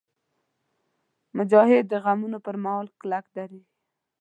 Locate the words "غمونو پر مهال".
2.03-2.87